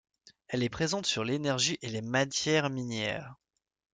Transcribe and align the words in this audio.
Elle 0.47 0.63
est 0.63 0.69
présente 0.69 1.05
sur 1.05 1.23
l'énergie 1.23 1.77
et 1.83 1.89
les 1.89 2.01
matières 2.01 2.71
minières. 2.71 3.35